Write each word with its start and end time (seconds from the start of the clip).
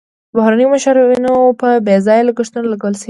د 0.29 0.31
بهرنیو 0.37 0.71
مشاورینو 0.75 1.33
په 1.61 1.69
بې 1.85 1.95
ځایه 2.07 2.27
لګښتونو 2.27 2.65
لګول 2.73 2.93
شوي. 2.95 2.99